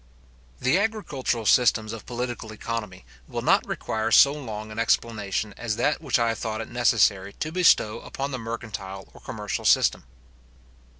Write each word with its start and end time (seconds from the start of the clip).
The 0.59 0.79
agricultural 0.79 1.45
systems 1.45 1.93
of 1.93 2.07
political 2.07 2.51
economy 2.51 3.05
will 3.27 3.43
not 3.43 3.67
require 3.67 4.09
so 4.09 4.33
long 4.33 4.71
an 4.71 4.79
explanation 4.79 5.53
as 5.57 5.75
that 5.75 6.01
which 6.01 6.17
I 6.17 6.29
have 6.29 6.39
thought 6.39 6.59
it 6.59 6.69
necessary 6.71 7.33
to 7.33 7.51
bestow 7.51 7.99
upon 7.99 8.31
the 8.31 8.39
mercantile 8.39 9.07
or 9.13 9.21
commercial 9.21 9.63
system. 9.63 10.05